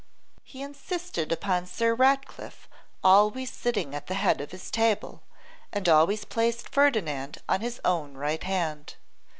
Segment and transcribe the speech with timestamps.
[0.43, 2.67] He insisted upon Sir Ratcliffe
[3.03, 5.21] always sitting at the head of his table,
[5.71, 8.95] and always placed Ferdinand on his own right hand.